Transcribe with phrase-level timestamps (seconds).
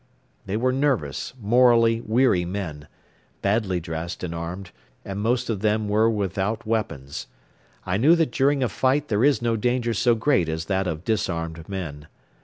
[0.47, 2.87] They were nervous, morally weary men,
[3.43, 4.71] badly dressed and armed
[5.05, 7.27] and most of them were without weapons.
[7.85, 11.05] I knew that during a fight there is no danger so great as that of
[11.05, 12.07] disarmed men.